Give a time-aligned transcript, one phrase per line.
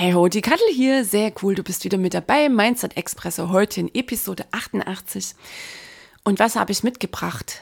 [0.00, 3.80] Hey ho, die Kattel hier, sehr cool, du bist wieder mit dabei Mindset Expresso, heute
[3.80, 5.34] in Episode 88.
[6.24, 7.60] Und was habe ich mitgebracht?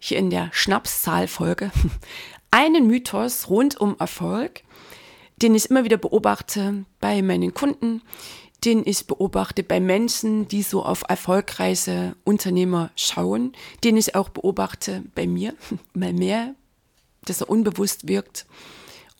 [0.00, 1.70] Hier in der Schnapszahlfolge.
[2.50, 4.64] Einen Mythos rund um Erfolg,
[5.36, 8.02] den ich immer wieder beobachte bei meinen Kunden,
[8.64, 13.52] den ich beobachte bei Menschen, die so auf erfolgreiche Unternehmer schauen,
[13.84, 15.54] den ich auch beobachte bei mir,
[15.94, 16.56] mal mehr,
[17.24, 18.46] dass er unbewusst wirkt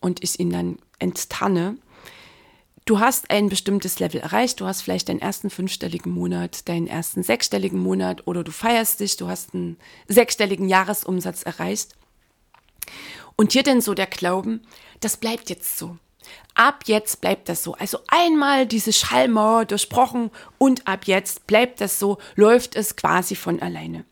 [0.01, 1.77] und ich ihn dann enttarne
[2.85, 7.23] du hast ein bestimmtes Level erreicht, du hast vielleicht deinen ersten fünfstelligen Monat, deinen ersten
[7.23, 11.95] sechsstelligen Monat oder du feierst dich, du hast einen sechsstelligen Jahresumsatz erreicht.
[13.35, 14.61] Und hier denn so der Glauben,
[14.99, 15.97] das bleibt jetzt so.
[16.55, 17.73] Ab jetzt bleibt das so.
[17.73, 23.61] Also einmal diese Schallmauer durchbrochen und ab jetzt bleibt das so, läuft es quasi von
[23.61, 24.05] alleine.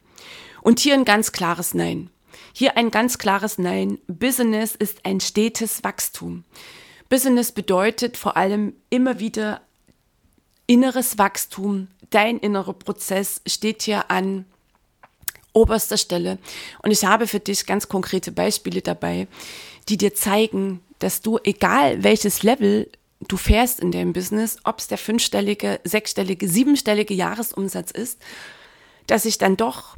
[0.61, 2.09] Und hier ein ganz klares Nein.
[2.53, 3.99] Hier ein ganz klares Nein.
[4.07, 6.43] Business ist ein stetes Wachstum.
[7.11, 9.59] Business bedeutet vor allem immer wieder
[10.65, 11.89] inneres Wachstum.
[12.09, 14.45] Dein innerer Prozess steht hier an
[15.51, 16.37] oberster Stelle.
[16.81, 19.27] Und ich habe für dich ganz konkrete Beispiele dabei,
[19.89, 22.89] die dir zeigen, dass du, egal welches Level
[23.19, 28.21] du fährst in deinem Business, ob es der fünfstellige, sechsstellige, siebenstellige Jahresumsatz ist,
[29.07, 29.97] dass sich dann doch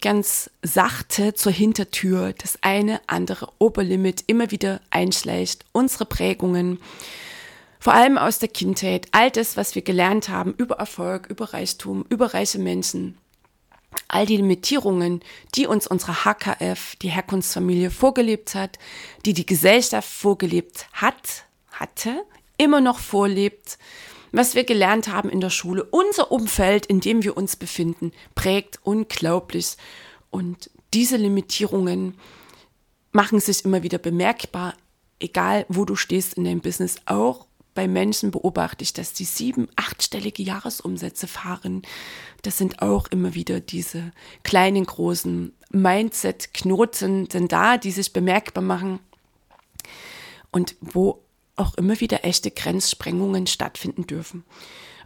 [0.00, 5.64] ganz sachte zur Hintertür das eine andere Oberlimit immer wieder einschleicht.
[5.72, 6.78] Unsere Prägungen,
[7.78, 12.04] vor allem aus der Kindheit, all das, was wir gelernt haben über Erfolg, über Reichtum,
[12.08, 13.18] über reiche Menschen,
[14.08, 15.20] all die Limitierungen,
[15.54, 18.78] die uns unsere HKF, die Herkunftsfamilie vorgelebt hat,
[19.24, 22.24] die die Gesellschaft vorgelebt hat, hatte,
[22.58, 23.78] immer noch vorlebt,
[24.32, 28.78] was wir gelernt haben in der Schule, unser Umfeld, in dem wir uns befinden, prägt
[28.82, 29.76] unglaublich.
[30.30, 32.14] Und diese Limitierungen
[33.12, 34.74] machen sich immer wieder bemerkbar,
[35.20, 39.68] egal wo du stehst in deinem Business, auch bei Menschen beobachte ich, dass die sieben,
[39.76, 41.82] achtstellige Jahresumsätze fahren.
[42.42, 48.98] Das sind auch immer wieder diese kleinen, großen Mindset-Knoten sind da, die sich bemerkbar machen
[50.50, 51.25] und wo
[51.56, 54.44] auch immer wieder echte Grenzsprengungen stattfinden dürfen.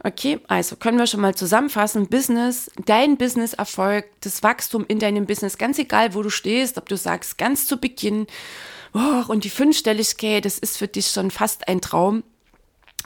[0.03, 2.07] Okay, also können wir schon mal zusammenfassen.
[2.07, 6.97] Business, dein Business-Erfolg, das Wachstum in deinem Business, ganz egal, wo du stehst, ob du
[6.97, 8.25] sagst, ganz zu Beginn,
[8.93, 12.23] oh, und die Fünfstelligkeit, das ist für dich schon fast ein Traum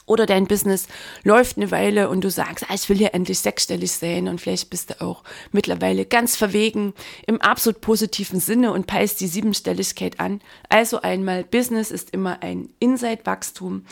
[0.06, 0.88] oder dein Business
[1.24, 4.70] läuft eine Weile und du sagst, ah, ich will hier endlich sechsstellig sein und vielleicht
[4.70, 6.94] bist du auch mittlerweile ganz verwegen
[7.28, 10.42] im absolut positiven Sinne und peilst die Siebenstelligkeit an.
[10.70, 13.86] Also einmal, Business ist immer ein Inside-Wachstum.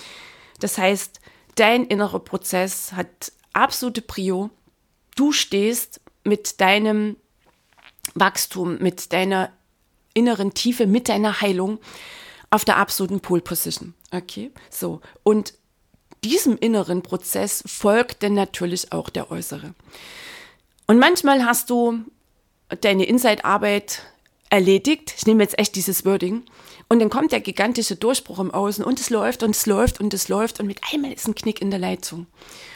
[0.60, 1.20] Das heißt,
[1.56, 4.50] dein innerer Prozess hat absolute Prio.
[5.16, 7.18] Du stehst mit deinem
[8.16, 9.52] Wachstum, mit deiner
[10.14, 11.80] inneren Tiefe, mit deiner Heilung
[12.50, 13.96] auf der absoluten Pole Position.
[14.12, 15.02] Okay, so.
[15.24, 15.56] Und
[16.24, 19.74] diesem inneren Prozess folgt denn natürlich auch der äußere.
[20.88, 22.00] Und manchmal hast du
[22.82, 24.04] deine Inside-Arbeit
[24.50, 25.14] erledigt.
[25.18, 26.44] Ich nehme jetzt echt dieses Wording.
[26.90, 30.14] Und dann kommt der gigantische Durchbruch im Außen und es läuft und es läuft und
[30.14, 32.28] es läuft und mit einmal ist ein Knick in der Leitung.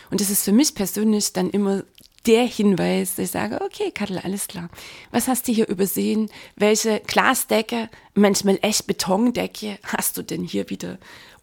[0.09, 1.83] Und das ist für mich persönlich dann immer
[2.25, 4.69] der Hinweis, dass ich sage, okay, Kattel, alles klar.
[5.11, 6.29] Was hast du hier übersehen?
[6.55, 10.97] Welche Glasdecke, manchmal echt Betondecke hast du denn hier wieder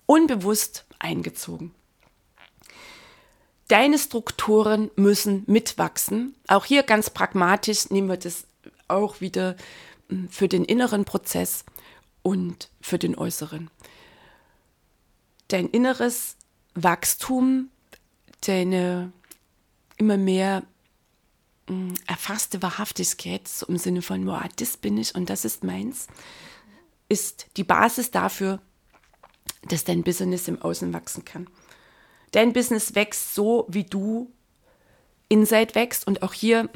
[0.07, 1.73] unbewusst eingezogen?
[3.69, 6.35] Deine Strukturen müssen mitwachsen.
[6.49, 8.47] Auch hier ganz pragmatisch nehmen wir das
[8.89, 9.57] auch wieder
[10.09, 11.65] hm, für den inneren Prozess
[12.23, 13.71] und für den äußeren.
[15.49, 16.37] Dein inneres
[16.75, 17.71] Wachstum,
[18.43, 19.13] deine
[19.97, 20.63] immer mehr
[21.69, 26.09] hm, erfasste Wahrhaftigkeit, so im Sinne von, wow, das bin ich und das ist meins,
[27.09, 28.61] ist die Basis dafür,
[29.69, 31.49] dass dein Business im Außen wachsen kann.
[32.35, 34.29] Dein Business wächst so, wie du
[35.29, 36.07] Inside wächst.
[36.07, 36.69] Und auch hier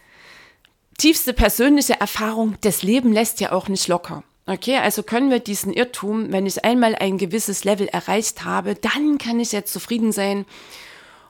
[0.98, 4.24] tiefste persönliche Erfahrung, das Leben lässt ja auch nicht locker.
[4.46, 9.18] Okay, also können wir diesen Irrtum, wenn ich einmal ein gewisses Level erreicht habe, dann
[9.18, 10.46] kann ich jetzt zufrieden sein.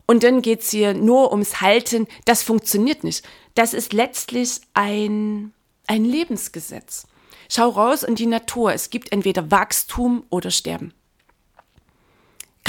[0.07, 2.07] Und dann geht es hier nur ums Halten.
[2.25, 3.27] Das funktioniert nicht.
[3.55, 5.53] das ist letztlich ein,
[5.87, 7.07] ein Lebensgesetz.
[7.49, 8.73] Schau raus in die Natur.
[8.73, 10.95] Es gibt entweder Wachstum oder Sterben.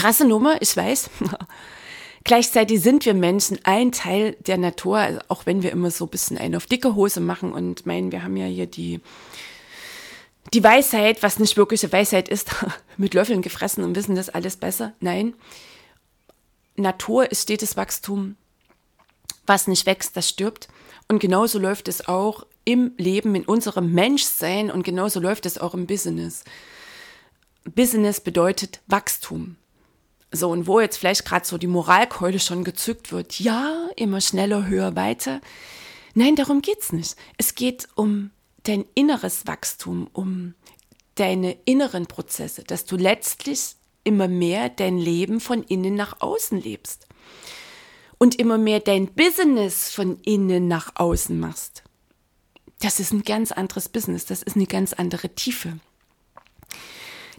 [0.02, 1.12] Krasse Nummer, ich weiß.
[2.24, 6.10] Gleichzeitig sind wir Menschen ein Teil der Natur, also auch wenn wir immer so ein
[6.10, 9.00] bisschen einen auf dicke Hose machen und meinen, wir haben ja hier die,
[10.56, 12.50] die Weisheit, was nicht wirkliche Weisheit ist,
[12.98, 14.94] mit Löffeln gefressen und wissen das alles besser.
[15.02, 15.36] Nein,
[16.78, 18.38] Natur ist stetes Wachstum.
[19.46, 20.68] Was nicht wächst, das stirbt.
[21.10, 25.76] Und genauso läuft es auch im Leben, in unserem Menschsein und genauso läuft es auch
[25.76, 26.44] im Business.
[27.66, 29.58] Business bedeutet Wachstum.
[30.32, 34.66] So, und wo jetzt vielleicht gerade so die Moralkeule schon gezückt wird, ja, immer schneller,
[34.68, 35.42] höher, weiter.
[36.14, 37.18] Nein, darum geht's nicht.
[37.38, 38.32] Es geht um
[38.64, 40.54] dein inneres Wachstum, um
[41.16, 43.76] deine inneren Prozesse, dass du letztlich
[44.06, 47.08] immer mehr dein Leben von innen nach außen lebst
[48.18, 51.84] und immer mehr dein Business von innen nach außen machst.
[52.80, 55.80] Das ist ein ganz anderes Business, das ist eine ganz andere Tiefe.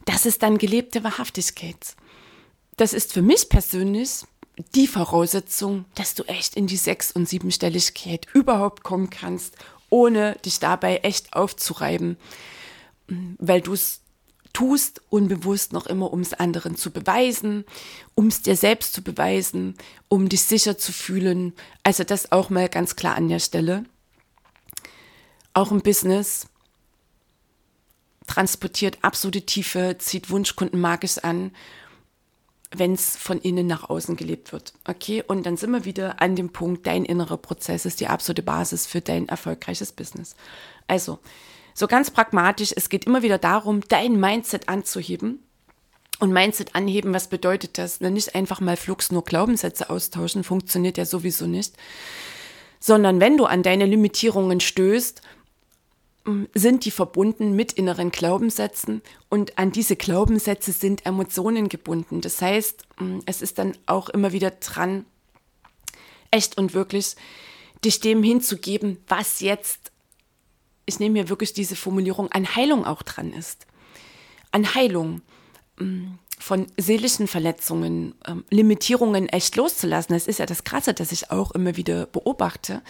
[0.04, 1.96] Das ist dann gelebte Wahrhaftigkeit
[2.76, 4.24] das ist für mich persönlich
[4.74, 9.56] die Voraussetzung, dass du echt in die Sechs- und Siebenstelligkeit überhaupt kommen kannst,
[9.90, 12.16] ohne dich dabei echt aufzureiben,
[13.38, 14.00] weil du es
[14.52, 17.64] tust, unbewusst noch immer, um es anderen zu beweisen,
[18.14, 19.76] um es dir selbst zu beweisen,
[20.08, 21.54] um dich sicher zu fühlen.
[21.82, 23.84] Also das auch mal ganz klar an der Stelle.
[25.54, 26.48] Auch im Business
[28.26, 31.52] transportiert absolute Tiefe, zieht Wunschkunden magisch an
[32.74, 34.72] wenn es von innen nach außen gelebt wird.
[34.86, 38.42] Okay, und dann sind wir wieder an dem Punkt, dein innerer Prozess ist die absolute
[38.42, 40.34] Basis für dein erfolgreiches Business.
[40.88, 41.19] Also,
[41.74, 45.42] so ganz pragmatisch, es geht immer wieder darum, dein Mindset anzuheben.
[46.19, 48.00] Und Mindset anheben, was bedeutet das?
[48.00, 51.75] Nicht einfach mal flugs nur Glaubenssätze austauschen, funktioniert ja sowieso nicht.
[52.78, 55.22] Sondern wenn du an deine Limitierungen stößt,
[56.54, 62.20] sind die verbunden mit inneren Glaubenssätzen und an diese Glaubenssätze sind Emotionen gebunden.
[62.20, 62.84] Das heißt,
[63.26, 65.04] es ist dann auch immer wieder dran,
[66.30, 67.16] echt und wirklich
[67.84, 69.90] dich dem hinzugeben, was jetzt,
[70.86, 73.66] ich nehme mir wirklich diese Formulierung, an Heilung auch dran ist.
[74.52, 75.22] An Heilung
[76.38, 78.14] von seelischen Verletzungen,
[78.50, 80.14] Limitierungen echt loszulassen.
[80.14, 82.80] Das ist ja das Krasse, das ich auch immer wieder beobachte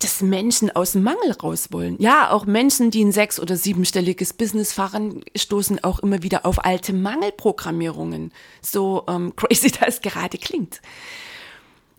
[0.00, 1.96] dass Menschen aus dem Mangel raus wollen.
[2.00, 6.64] Ja, auch Menschen, die ein sechs- oder siebenstelliges Business fahren, stoßen auch immer wieder auf
[6.64, 8.32] alte Mangelprogrammierungen.
[8.62, 10.80] So ähm, crazy das gerade klingt.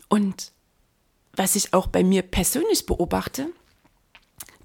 [0.08, 0.52] Und
[1.34, 3.48] was ich auch bei mir persönlich beobachte,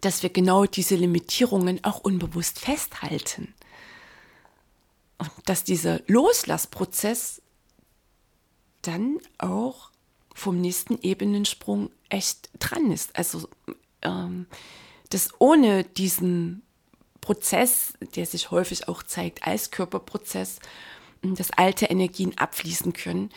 [0.01, 3.53] dass wir genau diese Limitierungen auch unbewusst festhalten.
[5.19, 7.41] Und dass dieser Loslassprozess
[8.81, 9.91] dann auch
[10.33, 13.17] vom nächsten Ebenensprung echt dran ist.
[13.17, 13.47] Also,
[14.01, 14.47] ähm,
[15.09, 16.63] dass ohne diesen
[17.21, 20.59] Prozess, der sich häufig auch zeigt als Körperprozess,
[21.21, 23.31] dass alte Energien abfließen können,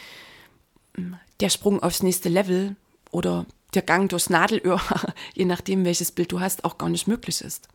[1.41, 2.77] der Sprung aufs nächste Level
[3.11, 4.81] oder der Gang durchs Nadelöhr,
[5.35, 7.69] je nachdem welches Bild du hast, auch gar nicht möglich ist.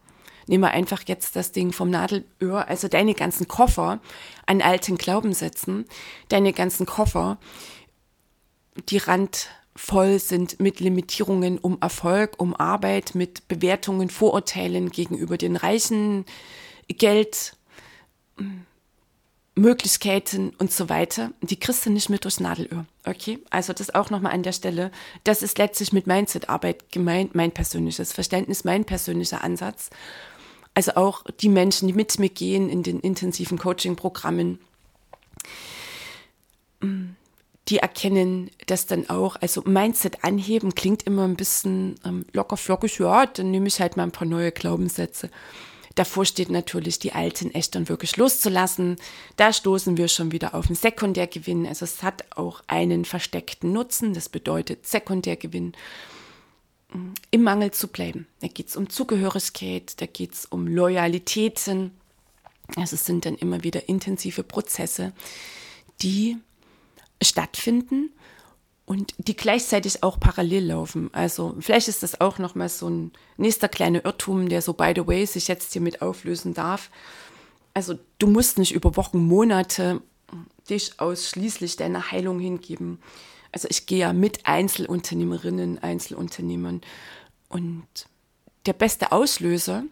[0.48, 4.00] Nehmen wir einfach jetzt das Ding vom Nadelöhr, also deine ganzen Koffer
[4.46, 5.86] an alten Glaubenssätzen,
[6.30, 7.40] deine ganzen Koffer,
[8.90, 9.00] die
[9.76, 16.26] randvoll sind mit Limitierungen um Erfolg, um Arbeit, mit Bewertungen, Vorurteilen gegenüber den Reichen,
[16.88, 17.58] Geld,
[19.56, 21.32] Möglichkeiten und so weiter.
[21.42, 22.86] Die kriegst du nicht mit durchs Nadelöhr.
[23.06, 23.40] Okay?
[23.50, 24.92] Also das auch nochmal an der Stelle.
[25.24, 29.90] Das ist letztlich mit Mindset-Arbeit gemeint, mein persönliches Verständnis, mein persönlicher Ansatz.
[30.74, 34.60] Also auch die Menschen, die mit mir gehen in den intensiven Coaching-Programmen
[37.68, 39.38] die erkennen das dann auch.
[39.38, 43.00] Also Mindset anheben klingt immer ein bisschen ähm, locker flockig.
[43.00, 45.30] Ja, dann nehme ich halt mal ein paar neue Glaubenssätze.
[45.96, 48.98] Davor steht natürlich, die alten echt dann wirklich loszulassen.
[49.38, 51.66] Da stoßen wir schon wieder auf einen Sekundärgewinn.
[51.66, 54.14] Also es hat auch einen versteckten Nutzen.
[54.14, 55.74] Das bedeutet Sekundärgewinn.
[57.32, 58.28] Im Mangel zu bleiben.
[58.42, 61.92] Da geht es um Zugehörigkeit, da geht es um Loyalitäten.
[62.76, 65.14] Also es sind dann immer wieder intensive Prozesse,
[66.02, 66.38] die
[67.22, 68.12] stattfinden
[68.86, 71.10] und die gleichzeitig auch parallel laufen.
[71.14, 74.94] Also vielleicht ist das auch noch mal so ein nächster kleiner Irrtum, der so by
[74.96, 76.92] the way sich jetzt hier mit auflösen darf.
[77.74, 80.02] Also du musst nicht über Wochen, Monate
[80.70, 83.00] dich ausschließlich deiner Heilung hingeben.
[83.52, 86.82] Also ich gehe ja mit Einzelunternehmerinnen, Einzelunternehmern
[87.50, 87.88] und
[88.66, 89.84] der beste Auslöser,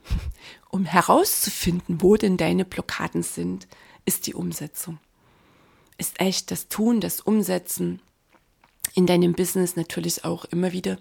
[0.69, 3.67] um herauszufinden, wo denn deine Blockaden sind,
[4.05, 4.99] ist die Umsetzung
[5.97, 8.01] ist echt das Tun, das Umsetzen,
[8.95, 10.97] in deinem Business natürlich auch immer wieder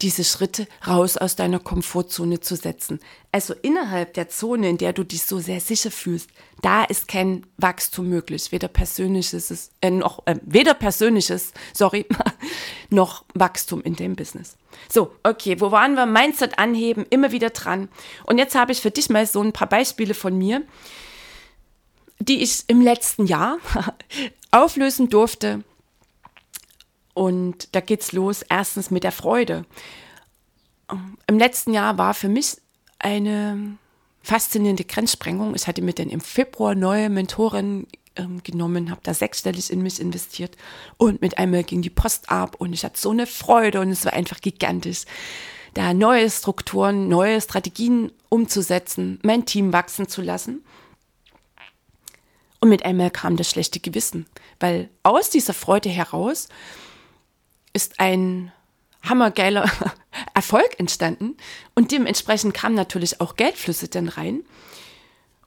[0.00, 3.00] diese Schritte raus aus deiner Komfortzone zu setzen.
[3.32, 6.30] Also innerhalb der Zone, in der du dich so sehr sicher fühlst,
[6.62, 12.06] da ist kein Wachstum möglich, weder persönliches, äh, noch äh, weder persönliches, sorry,
[12.90, 14.56] noch Wachstum in dem Business.
[14.88, 16.06] So, okay, wo waren wir?
[16.06, 17.88] Mindset anheben, immer wieder dran.
[18.24, 20.62] Und jetzt habe ich für dich mal so ein paar Beispiele von mir,
[22.20, 23.58] die ich im letzten Jahr
[24.50, 25.62] auflösen durfte
[27.14, 29.64] und da geht's los erstens mit der Freude.
[31.26, 32.58] Im letzten Jahr war für mich
[32.98, 33.76] eine
[34.22, 35.54] faszinierende Grenzsprengung.
[35.54, 40.00] Ich hatte mir dann im Februar neue Mentoren ähm, genommen, habe da sechsstellig in mich
[40.00, 40.56] investiert
[40.96, 44.04] und mit einmal ging die Post ab und ich hatte so eine Freude und es
[44.04, 45.04] war einfach gigantisch,
[45.74, 50.64] da neue Strukturen, neue Strategien umzusetzen, mein Team wachsen zu lassen.
[52.60, 54.26] Und mit einmal kam das schlechte Gewissen,
[54.58, 56.48] weil aus dieser Freude heraus
[57.72, 58.52] ist ein
[59.02, 59.70] hammergeiler
[60.34, 61.36] Erfolg entstanden
[61.74, 64.42] und dementsprechend kamen natürlich auch Geldflüsse dann rein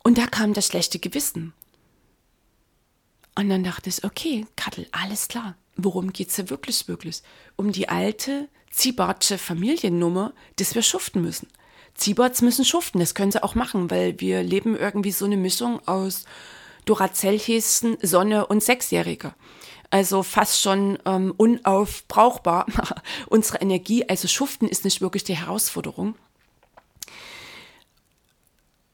[0.03, 1.53] und da kam das schlechte Gewissen.
[3.35, 5.55] Und dann dachte ich, okay, Kattel, alles klar.
[5.77, 7.21] Worum geht es hier wirklich, wirklich?
[7.55, 11.47] Um die alte Ziebartsche Familiennummer, dass wir schuften müssen.
[11.93, 15.85] Ziebarts müssen schuften, das können sie auch machen, weil wir leben irgendwie so eine Mischung
[15.87, 16.25] aus
[16.85, 19.35] Duracell-Häschen, Sonne und Sechsjähriger
[19.91, 22.65] also fast schon ähm, unaufbrauchbar.
[23.27, 26.15] Unsere Energie, also Schuften ist nicht wirklich die Herausforderung.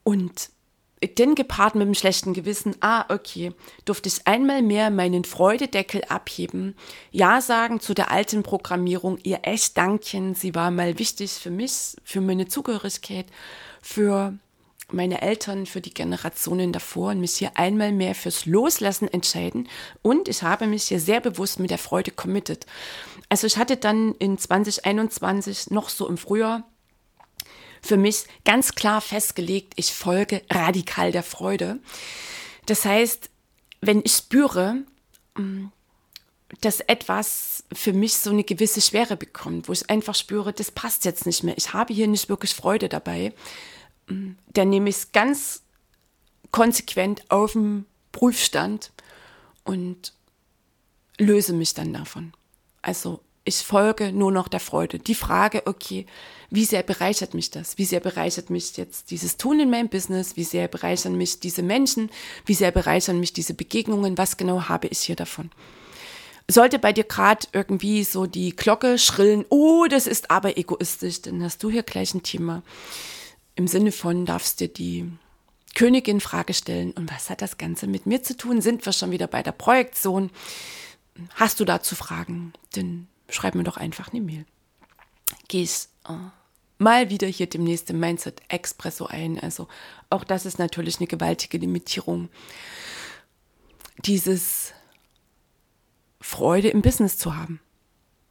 [0.03, 0.49] Und
[1.19, 3.51] denn gepaart mit dem schlechten Gewissen, ah, okay,
[3.85, 6.75] durfte ich einmal mehr meinen Freudedeckel abheben,
[7.11, 11.95] Ja sagen zu der alten Programmierung, ihr echt Dankchen, sie war mal wichtig für mich,
[12.03, 13.27] für meine Zugehörigkeit,
[13.81, 14.33] für
[14.91, 19.67] meine Eltern, für die Generationen davor und mich hier einmal mehr fürs Loslassen entscheiden.
[20.01, 22.65] Und ich habe mich hier sehr bewusst mit der Freude committed.
[23.29, 26.63] Also ich hatte dann in 2021 noch so im Frühjahr
[27.81, 31.79] für mich ganz klar festgelegt, ich folge radikal der Freude.
[32.65, 33.29] Das heißt,
[33.81, 34.83] wenn ich spüre,
[35.35, 35.67] mm,
[36.61, 41.05] dass etwas für mich so eine gewisse Schwere bekommt, wo ich einfach spüre, das passt
[41.05, 43.33] jetzt nicht mehr, ich habe hier nicht wirklich Freude dabei,
[44.07, 45.63] dann nehme ich es ganz
[46.51, 48.91] konsequent auf den Prüfstand
[49.63, 50.13] und
[51.17, 52.33] löse mich dann davon.
[52.81, 54.99] Also ich folge nur noch der Freude.
[54.99, 56.05] Die Frage, okay,
[56.49, 57.77] wie sehr bereichert mich das?
[57.77, 60.35] Wie sehr bereichert mich jetzt dieses Tun in meinem Business?
[60.35, 62.09] Wie sehr bereichern mich diese Menschen?
[62.45, 64.17] Wie sehr bereichern mich diese Begegnungen?
[64.17, 65.49] Was genau habe ich hier davon?
[66.49, 71.43] Sollte bei dir gerade irgendwie so die Glocke schrillen, oh, das ist aber egoistisch, dann
[71.43, 72.63] hast du hier gleich ein Thema
[73.57, 75.11] im Sinne von darfst dir die
[75.75, 78.61] Königin Frage stellen, und was hat das Ganze mit mir zu tun?
[78.61, 80.29] Sind wir schon wieder bei der Projektion?
[81.33, 82.53] Hast du dazu Fragen?
[82.73, 84.45] Dann schreib mir doch einfach eine Mail.
[85.47, 86.13] Gehst äh,
[86.77, 89.39] mal wieder hier demnächst im Mindset Expresso ein.
[89.39, 89.67] Also
[90.09, 92.29] auch das ist natürlich eine gewaltige Limitierung.
[94.05, 94.73] Dieses
[96.21, 97.59] Freude im Business zu haben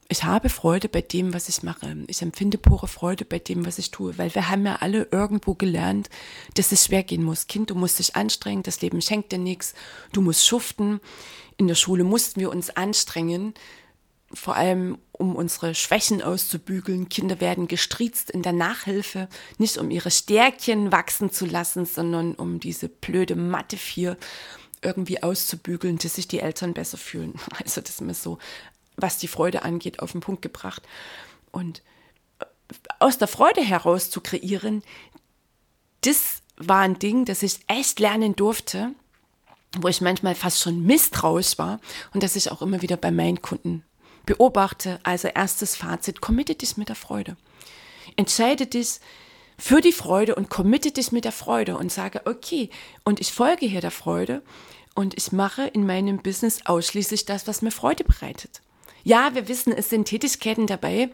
[0.09, 1.97] ich habe Freude bei dem, was ich mache.
[2.07, 5.53] Ich empfinde pure Freude bei dem, was ich tue, weil wir haben ja alle irgendwo
[5.53, 6.09] gelernt,
[6.53, 7.47] dass es schwer gehen muss.
[7.47, 9.73] Kind, du musst dich anstrengen, das Leben schenkt dir nichts,
[10.13, 11.01] du musst schuften.
[11.57, 13.53] In der Schule mussten wir uns anstrengen,
[14.33, 17.09] vor allem um unsere Schwächen auszubügeln.
[17.09, 22.59] Kinder werden gestriezt in der Nachhilfe, nicht um ihre Stärkchen wachsen zu lassen, sondern um
[22.59, 24.17] diese blöde Mathe 4
[24.81, 27.33] irgendwie auszubügeln, dass sich die Eltern besser fühlen.
[27.63, 28.37] Also das ist mir so
[28.97, 30.83] was die Freude angeht, auf den Punkt gebracht.
[31.51, 31.81] Und
[32.39, 32.45] äh,
[32.99, 34.83] aus der Freude heraus zu kreieren,
[36.01, 38.91] das war ein Ding, das ich echt lernen durfte,
[39.79, 41.79] wo ich manchmal fast schon misstrauisch war
[42.13, 43.83] und das ich auch immer wieder bei meinen Kunden
[44.25, 44.99] beobachte.
[45.03, 47.37] Also erstes Fazit, committe dich mit der Freude.
[48.15, 48.99] Entscheide dich
[49.57, 52.69] für die Freude und committe dich mit der Freude und sage, okay,
[53.03, 54.43] und ich folge hier der Freude
[54.93, 58.61] und ich mache in meinem Business ausschließlich das, was mir Freude bereitet.
[59.03, 61.09] Ja, wir wissen, es sind Tätigkeiten dabei,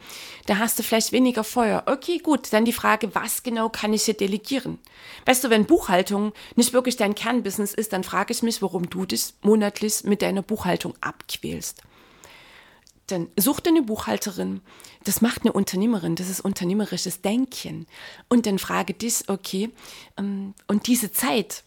[0.45, 1.83] da hast du vielleicht weniger Feuer.
[1.85, 4.79] Okay, gut, dann die Frage, was genau kann ich hier delegieren?
[5.25, 9.05] Weißt du, wenn Buchhaltung nicht wirklich dein Kernbusiness ist, dann frage ich mich, warum du
[9.05, 11.81] dich monatlich mit deiner Buchhaltung abquälst.
[13.07, 14.61] Dann such dir eine Buchhalterin.
[15.03, 16.15] Das macht eine Unternehmerin.
[16.15, 17.85] Das ist unternehmerisches Denken.
[18.29, 19.69] Und dann frage dich, okay,
[20.17, 21.63] ähm, und diese Zeit,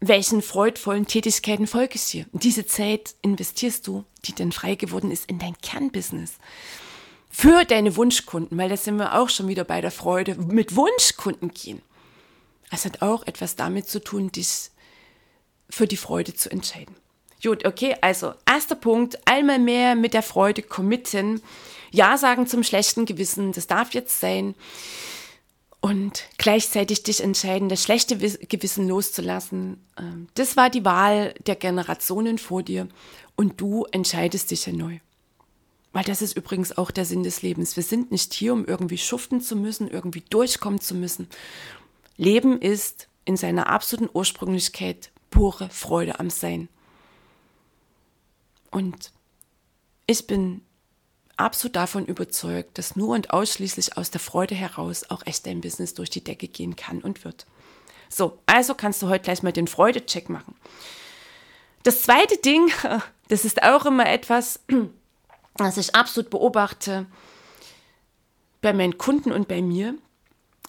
[0.00, 2.26] welchen freudvollen Tätigkeiten folgst dir?
[2.32, 6.38] Diese Zeit investierst du, die dann frei geworden ist, in dein Kernbusiness.
[7.30, 11.52] Für deine Wunschkunden, weil da sind wir auch schon wieder bei der Freude, mit Wunschkunden
[11.52, 11.80] gehen.
[12.72, 14.70] Es hat auch etwas damit zu tun, dich
[15.68, 16.96] für die Freude zu entscheiden.
[17.42, 21.40] Gut, okay, also erster Punkt, einmal mehr mit der Freude committen.
[21.90, 24.54] Ja sagen zum schlechten Gewissen, das darf jetzt sein.
[25.80, 29.82] Und gleichzeitig dich entscheiden, das schlechte Gewissen loszulassen.
[29.98, 32.86] Ähm, das war die Wahl der Generationen vor dir
[33.34, 34.98] und du entscheidest dich ja neu.
[35.92, 37.76] Weil das ist übrigens auch der Sinn des Lebens.
[37.76, 41.28] Wir sind nicht hier, um irgendwie schuften zu müssen, irgendwie durchkommen zu müssen.
[42.16, 46.68] Leben ist in seiner absoluten Ursprünglichkeit pure Freude am Sein.
[48.70, 49.12] Und
[50.06, 50.62] ich bin
[51.40, 55.94] absolut davon überzeugt, dass nur und ausschließlich aus der Freude heraus auch echt dein Business
[55.94, 57.46] durch die Decke gehen kann und wird.
[58.08, 60.54] So, also kannst du heute gleich mal den Freudecheck machen.
[61.82, 62.70] Das zweite Ding,
[63.28, 64.60] das ist auch immer etwas,
[65.54, 67.06] was ich absolut beobachte
[68.60, 69.94] bei meinen Kunden und bei mir,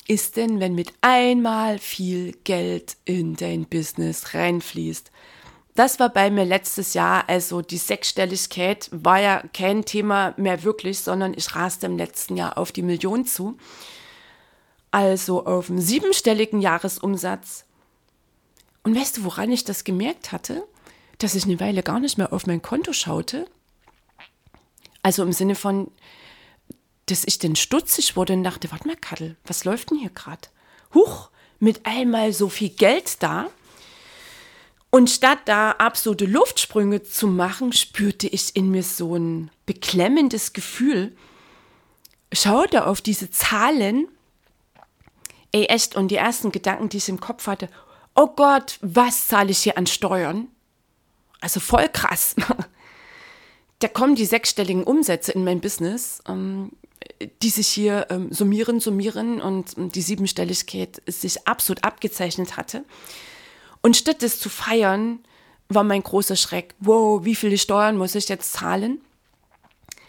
[0.08, 5.12] ist denn, wenn mit einmal viel Geld in dein Business reinfließt,
[5.76, 11.00] das war bei mir letztes Jahr, also die Sechsstelligkeit war ja kein Thema mehr wirklich,
[11.00, 13.58] sondern ich raste im letzten Jahr auf die Million zu.
[14.92, 17.64] Also auf einen siebenstelligen Jahresumsatz.
[18.84, 20.64] Und weißt du, woran ich das gemerkt hatte?
[21.20, 23.46] Dass ich eine Weile gar nicht mehr auf mein Konto schaute.
[25.04, 25.90] Also im Sinne von,
[27.06, 30.50] dass ich dann stutzig wurde und dachte, warte mal, Kaddel, was läuft denn hier gerade?
[30.94, 33.50] Huch, mit einmal so viel Geld da.
[34.92, 41.16] Und statt da absolute Luftsprünge zu machen, spürte ich in mir so ein beklemmendes Gefühl,
[42.34, 44.10] schaute auf diese Zahlen,
[45.54, 47.70] ey echt, und die ersten Gedanken, die ich im Kopf hatte,
[48.16, 50.50] oh Gott, was zahle ich hier an Steuern?
[51.40, 52.36] Also voll krass.
[53.80, 56.74] da kommen die sechsstelligen Umsätze in mein Business, ähm,
[57.42, 62.84] die sich hier ähm, summieren, summieren und die Siebenstelligkeit sich absolut abgezeichnet hatte.
[63.82, 65.20] Und statt das zu feiern,
[65.70, 69.02] war mein großer Schreck, wow, wie viele Steuern muss ich jetzt zahlen?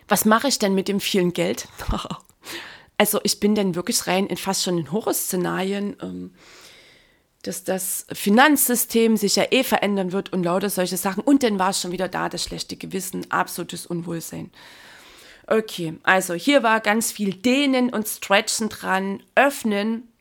[0.08, 1.68] Was mache ich denn mit dem vielen Geld?
[2.98, 6.34] also ich bin dann wirklich rein in fast schon in Horrorszenarien, ähm,
[7.42, 11.22] dass das Finanzsystem sich ja eh verändern wird und lauter solche Sachen.
[11.22, 14.50] Und dann war es schon wieder da, das schlechte Gewissen, absolutes Unwohlsein.
[15.48, 20.11] Okay, also hier war ganz viel Dehnen und Stretchen dran, öffnen,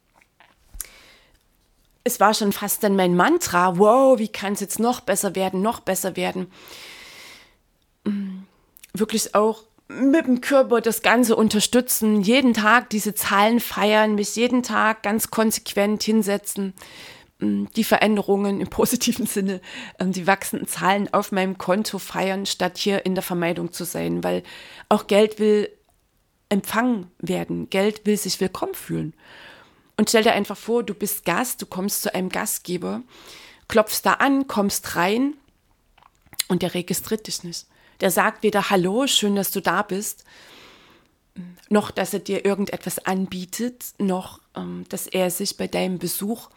[2.04, 5.62] es war schon fast dann mein Mantra, wow, wie kann es jetzt noch besser werden,
[5.62, 6.52] noch besser werden.
[8.04, 8.40] Mm,
[8.94, 14.64] wirklich auch mit dem Körper das Ganze unterstützen, jeden Tag diese Zahlen feiern, mich jeden
[14.64, 16.74] Tag ganz konsequent hinsetzen,
[17.40, 19.62] mm, die Veränderungen im positiven Sinne,
[20.00, 24.24] ähm, die wachsenden Zahlen auf meinem Konto feiern, statt hier in der Vermeidung zu sein,
[24.24, 24.42] weil
[24.90, 25.70] auch Geld will
[26.50, 29.14] empfangen werden, Geld will sich willkommen fühlen.
[30.02, 33.04] Und stell dir einfach vor, du bist Gast, du kommst zu einem Gastgeber,
[33.68, 35.36] klopfst da an, kommst rein
[36.48, 37.68] und der registriert dich nicht.
[38.00, 40.24] Der sagt weder Hallo, schön, dass du da bist,
[41.70, 46.50] noch dass er dir irgendetwas anbietet, noch ähm, dass er sich bei deinem Besuch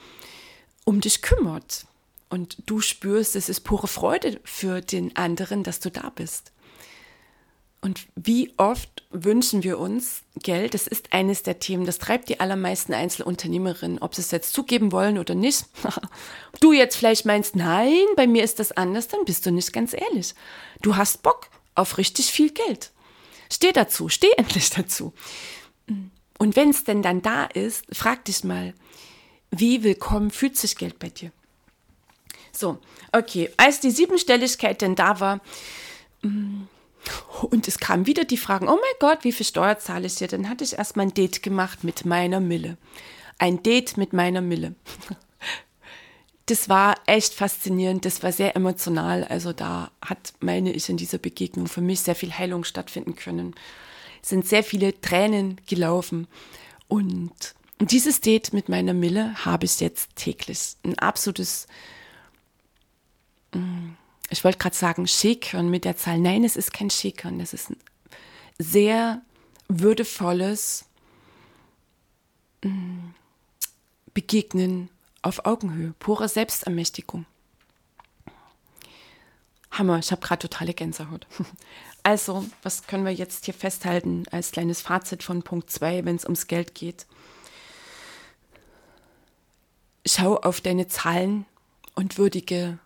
[0.84, 1.84] um dich kümmert.
[2.30, 6.50] Und du spürst, es ist pure Freude für den anderen, dass du da bist.
[7.84, 10.72] Und wie oft wünschen wir uns Geld?
[10.72, 14.90] Das ist eines der Themen, das treibt die allermeisten Einzelunternehmerinnen, ob sie es jetzt zugeben
[14.90, 15.66] wollen oder nicht.
[16.60, 19.92] du jetzt vielleicht meinst, nein, bei mir ist das anders, dann bist du nicht ganz
[19.92, 20.34] ehrlich.
[20.80, 22.90] Du hast Bock auf richtig viel Geld.
[23.52, 25.12] Steh dazu, steh endlich dazu.
[26.38, 28.72] Und wenn es denn dann da ist, frag dich mal,
[29.50, 31.32] wie willkommen fühlt sich Geld bei dir?
[32.50, 32.78] So,
[33.12, 35.42] okay, als die Siebenstelligkeit denn da war,
[37.50, 40.28] und es kamen wieder die Fragen, oh mein Gott, wie viel Steuer zahle ich dir?
[40.28, 42.76] Dann hatte ich erstmal ein Date gemacht mit meiner Mille.
[43.38, 44.74] Ein Date mit meiner Mille.
[46.46, 49.24] Das war echt faszinierend, das war sehr emotional.
[49.24, 53.54] Also da hat, meine ich, in dieser Begegnung für mich sehr viel Heilung stattfinden können.
[54.22, 56.26] Es sind sehr viele Tränen gelaufen.
[56.86, 60.76] Und dieses Date mit meiner Mille habe ich jetzt täglich.
[60.84, 61.66] Ein absolutes...
[63.54, 63.92] Mm,
[64.30, 66.18] ich wollte gerade sagen Schäkern mit der Zahl.
[66.18, 67.38] Nein, es ist kein Schäkern.
[67.38, 67.76] Das ist ein
[68.58, 69.22] sehr
[69.68, 70.86] würdevolles
[72.62, 73.10] mm,
[74.12, 74.88] Begegnen
[75.22, 77.26] auf Augenhöhe, pure Selbstermächtigung.
[79.72, 81.26] Hammer, ich habe gerade totale Gänsehaut.
[82.06, 86.24] Also, was können wir jetzt hier festhalten als kleines Fazit von Punkt 2, wenn es
[86.24, 87.06] ums Geld geht?
[90.04, 91.46] Schau auf deine Zahlen
[91.94, 92.78] und würdige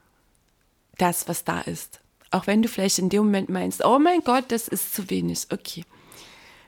[0.99, 2.01] das, was da ist.
[2.31, 5.47] Auch wenn du vielleicht in dem Moment meinst, oh mein Gott, das ist zu wenig.
[5.51, 5.85] Okay.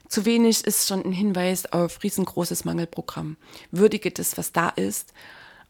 [0.07, 3.37] Zu wenig ist schon ein Hinweis auf riesengroßes Mangelprogramm.
[3.71, 5.13] Würdige das, was da ist.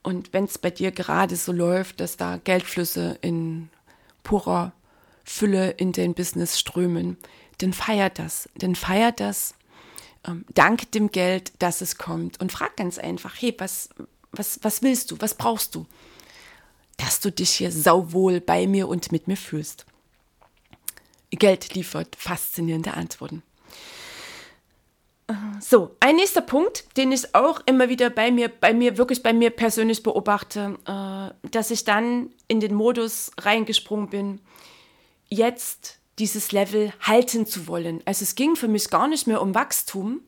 [0.01, 3.69] Und wenn es bei dir gerade so läuft, dass da Geldflüsse in
[4.23, 4.71] purer
[5.23, 7.17] Fülle in dein Business strömen,
[7.59, 9.53] dann feiert das, dann feiert das,
[10.25, 13.89] ähm, dank dem Geld, dass es kommt und frag ganz einfach, hey, was,
[14.31, 15.85] was, was willst du, was brauchst du,
[17.01, 19.85] dass du dich hier sauwohl bei mir und mit mir fühlst.
[21.31, 23.43] Geld liefert faszinierende Antworten.
[25.61, 29.31] So, ein nächster Punkt, den ich auch immer wieder bei mir, bei mir, wirklich bei
[29.31, 34.41] mir persönlich beobachte, äh, dass ich dann in den Modus reingesprungen bin,
[35.29, 38.01] jetzt dieses Level halten zu wollen.
[38.05, 40.19] Also es ging für mich gar nicht mehr um Wachstum,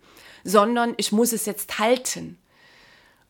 [0.46, 2.38] sondern ich muss es jetzt halten.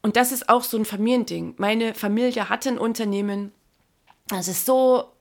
[0.04, 1.56] Und das ist auch so ein Familiending.
[1.58, 3.54] Meine Familie hatte ein Unternehmen,
[4.28, 5.12] das ist so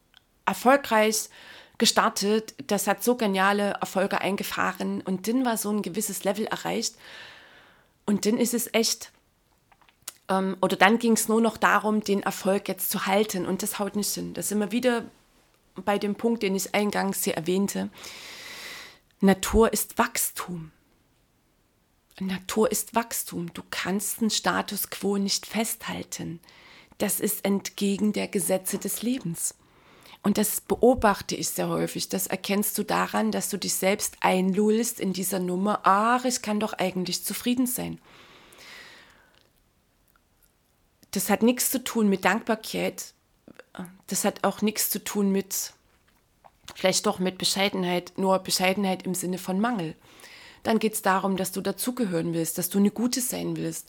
[0.44, 1.28] erfolgreich
[1.78, 6.96] gestartet, das hat so geniale Erfolge eingefahren und dann war so ein gewisses Level erreicht.
[8.06, 9.12] Und dann ist es echt,
[10.28, 13.78] ähm, oder dann ging es nur noch darum, den Erfolg jetzt zu halten und das
[13.78, 14.34] haut nicht hin.
[14.34, 15.04] Das sind wir wieder
[15.76, 17.88] bei dem Punkt, den ich eingangs hier erwähnte.
[19.20, 20.72] Natur ist Wachstum.
[22.20, 23.52] Natur ist Wachstum.
[23.54, 26.40] Du kannst den Status quo nicht festhalten.
[26.98, 29.54] Das ist entgegen der Gesetze des Lebens.
[30.22, 32.08] Und das beobachte ich sehr häufig.
[32.08, 35.80] Das erkennst du daran, dass du dich selbst einlullst in dieser Nummer.
[35.82, 37.98] Ach, ich kann doch eigentlich zufrieden sein.
[41.10, 43.14] Das hat nichts zu tun mit Dankbarkeit.
[44.06, 45.72] Das hat auch nichts zu tun mit,
[46.74, 49.96] vielleicht doch mit Bescheidenheit, nur Bescheidenheit im Sinne von Mangel.
[50.62, 53.88] Dann geht es darum, dass du dazugehören willst, dass du eine Gute sein willst,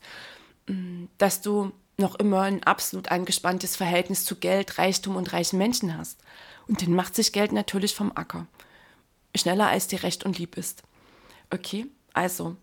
[1.18, 6.20] dass du noch immer ein absolut angespanntes Verhältnis zu Geld, Reichtum und reichen Menschen hast.
[6.68, 8.48] Und dann macht sich Geld natürlich vom Acker.
[9.36, 10.84] Schneller als dir recht und lieb ist.
[11.52, 12.56] Okay, also.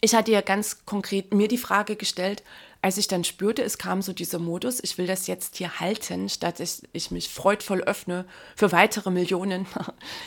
[0.00, 2.42] Ich hatte ja ganz konkret mir die Frage gestellt,
[2.80, 6.30] als ich dann spürte, es kam so dieser Modus, ich will das jetzt hier halten,
[6.30, 8.24] statt ich, ich mich freudvoll öffne
[8.56, 9.66] für weitere Millionen.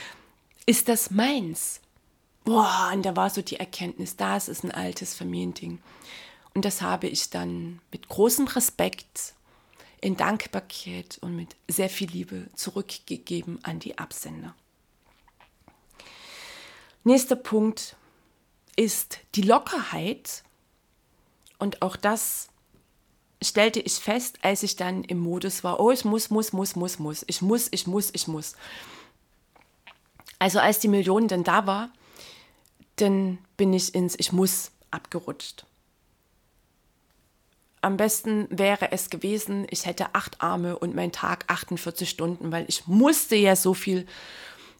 [0.67, 1.81] ist das meins?
[2.43, 5.79] Boah, und da war so die Erkenntnis, das ist ein altes Familiending.
[6.53, 9.33] Und das habe ich dann mit großem Respekt,
[10.03, 14.53] in Dankbarkeit und mit sehr viel Liebe zurückgegeben an die Absender.
[17.05, 17.95] Nächster Punkt
[18.75, 20.43] ist die Lockerheit.
[21.57, 22.49] Und auch das
[23.41, 26.99] stellte ich fest, als ich dann im Modus war, oh, ich muss, muss, muss, muss,
[26.99, 28.55] muss, ich muss, ich muss, ich muss.
[30.37, 31.89] Also als die Millionen dann da war,
[32.97, 35.65] dann bin ich ins Ich muss abgerutscht.
[37.81, 42.65] Am besten wäre es gewesen, ich hätte acht Arme und mein Tag 48 Stunden, weil
[42.69, 44.07] ich musste ja so viel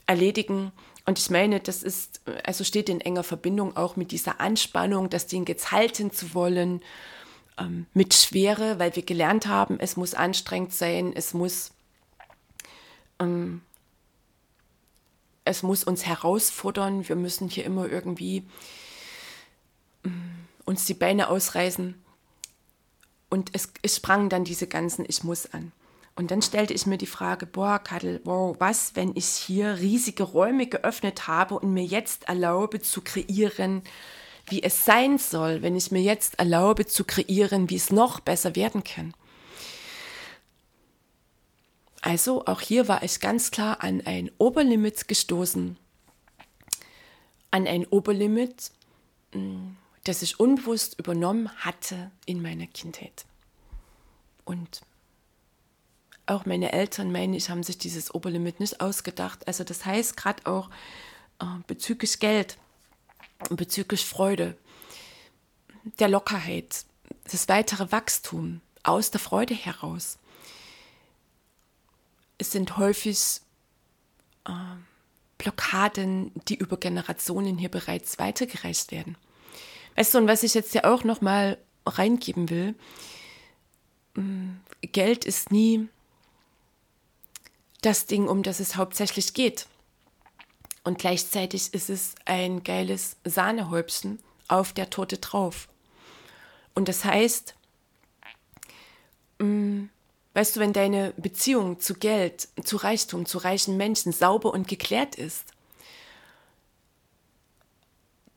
[0.06, 0.71] erledigen.
[1.06, 5.28] Und ich meine, das ist, also steht in enger Verbindung auch mit dieser Anspannung, das
[5.28, 6.82] Ding jetzt halten zu wollen,
[7.58, 11.71] ähm, mit Schwere, weil wir gelernt haben, es muss anstrengend sein, es muss,
[13.19, 13.62] ähm,
[15.46, 18.44] es muss uns herausfordern, wir müssen hier immer irgendwie
[20.06, 21.96] ähm, uns die Beine ausreißen.
[23.30, 25.72] Und es, es sprangen dann diese ganzen Ich muss an.
[26.16, 30.24] Und dann stellte ich mir die Frage, boah, Kadel, wow, was, wenn ich hier riesige
[30.24, 33.82] Räume geöffnet habe und mir jetzt erlaube zu kreieren,
[34.48, 38.56] wie es sein soll, wenn ich mir jetzt erlaube zu kreieren, wie es noch besser
[38.56, 39.14] werden kann.
[42.06, 45.78] Also auch hier war ich ganz klar an ein Oberlimit gestoßen,
[47.50, 48.72] an ein Oberlimit,
[49.32, 53.24] hm, das ich unbewusst übernommen hatte in meiner Kindheit.
[54.44, 54.82] Und
[56.26, 59.48] auch meine Eltern, meine ich, haben sich dieses Oberlimit nicht ausgedacht.
[59.48, 60.70] Also das heißt gerade auch
[61.39, 62.58] äh, bezüglich Geld,
[63.50, 64.58] bezüglich Freude,
[66.00, 66.84] der Lockerheit,
[67.32, 70.18] das weitere Wachstum aus der Freude heraus.
[72.38, 73.41] Es sind häufig
[74.46, 74.52] äh,
[75.38, 79.17] Blockaden, die über Generationen hier bereits weitergereicht werden.
[79.96, 82.76] Weißt du, und was ich jetzt ja auch nochmal reingeben will,
[84.15, 85.88] mm, Geld ist nie
[87.82, 89.67] das Ding, um das es hauptsächlich geht.
[90.84, 95.67] Und gleichzeitig ist es ein geiles Sahnehäubchen auf der Torte drauf.
[96.74, 97.56] Und das heißt,
[99.39, 99.86] mm,
[100.34, 105.15] weißt du, wenn deine Beziehung zu Geld, zu Reichtum, zu reichen Menschen sauber und geklärt
[105.15, 105.46] ist,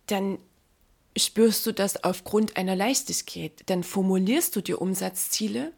[0.07, 0.39] dann
[1.17, 3.63] spürst du das aufgrund einer Leichtigkeit.
[3.67, 5.73] Dann formulierst du dir Umsatzziele,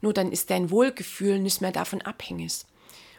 [0.00, 2.64] nur dann ist dein Wohlgefühl nicht mehr davon abhängig.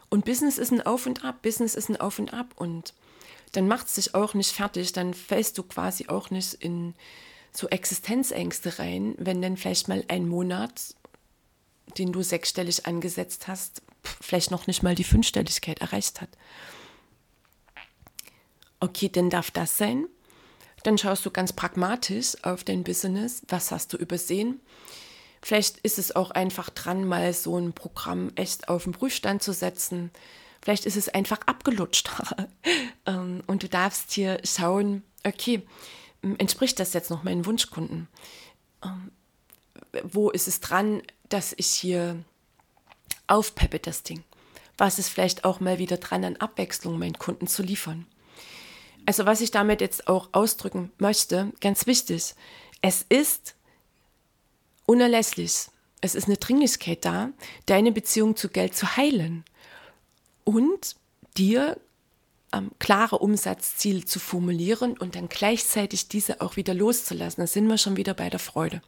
[0.10, 2.94] Und Business ist ein Auf und Ab, Business ist ein Auf und Ab und
[3.54, 6.94] dann macht es dich auch nicht fertig, dann fällst du quasi auch nicht in
[7.52, 10.96] so Existenzängste rein, wenn dann vielleicht mal ein Monat,
[11.98, 13.82] den du sechsstellig angesetzt hast,
[14.22, 16.30] vielleicht noch nicht mal die Fünfstelligkeit erreicht hat.
[18.80, 20.08] Okay, dann darf das sein.
[20.84, 23.42] Dann schaust du ganz pragmatisch auf dein Business.
[23.48, 24.60] Was hast du übersehen?
[25.42, 29.54] Vielleicht ist es auch einfach dran, mal so ein Programm echt auf den Prüfstand zu
[29.54, 30.12] setzen.
[30.62, 32.10] Vielleicht ist es einfach abgelutscht.
[33.06, 35.62] Ähm, und du darfst hier schauen, okay,
[36.38, 38.08] entspricht das jetzt noch meinen Wunschkunden?
[40.04, 42.24] Wo ist es dran, dass ich hier
[43.28, 44.24] aufpeppe das Ding?
[44.78, 48.08] Was ist vielleicht auch mal wieder dran, an Abwechslung meinen Kunden zu liefern?
[49.06, 52.36] Also was ich damit jetzt auch ausdrücken möchte, ganz wichtig,
[52.82, 53.56] es ist
[54.86, 55.68] unerlässlich,
[56.02, 57.30] es ist eine Dringlichkeit da,
[57.66, 59.44] deine Beziehung zu Geld zu heilen
[60.44, 60.96] und
[61.38, 61.78] dir
[62.54, 67.42] ähm, klare Umsatzziele zu formulieren und dann gleichzeitig diese auch wieder loszulassen.
[67.42, 68.82] Da sind wir schon wieder bei der Freude.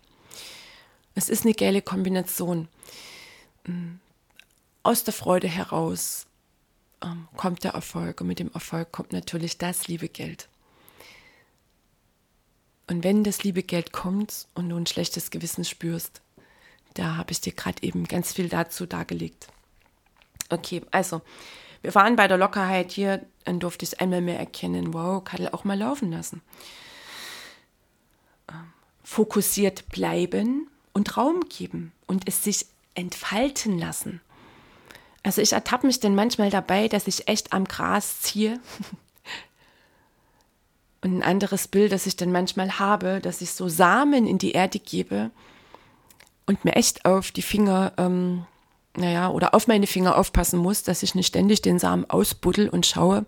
[1.16, 2.68] Es ist eine geile Kombination.
[3.66, 3.96] Mm,
[4.84, 6.28] aus der Freude heraus
[7.02, 10.50] ähm, kommt der Erfolg und mit dem Erfolg kommt natürlich das liebe Geld.
[12.88, 16.22] Und wenn das liebe Geld kommt und du ein schlechtes Gewissen spürst,
[16.94, 19.48] da habe ich dir gerade eben ganz viel dazu dargelegt.
[20.50, 21.22] Okay, also
[21.82, 25.64] wir waren bei der Lockerheit hier, dann durfte ich einmal mehr erkennen, wow, Kadel auch
[25.64, 26.42] mal laufen lassen.
[28.50, 28.74] Ähm,
[29.04, 34.22] fokussiert bleiben und Raum geben und es sich entfalten lassen.
[35.24, 38.60] Also ich ertappe mich denn manchmal dabei, dass ich echt am Gras ziehe.
[41.02, 44.54] Und ein anderes Bild, das ich dann manchmal habe, dass ich so Samen in die
[44.54, 45.30] Erde gebe
[46.48, 48.48] und mir echt auf die Finger, ähm,
[48.98, 52.88] naja, oder auf meine Finger aufpassen muss, dass ich nicht ständig den Samen ausbuddel und
[52.88, 53.28] schaue,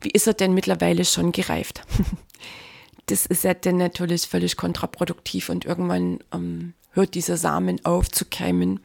[0.00, 1.82] wie ist er denn mittlerweile schon gereift.
[3.06, 8.24] das ist ja dann natürlich völlig kontraproduktiv und irgendwann ähm, hört dieser Samen auf zu
[8.24, 8.80] keimen,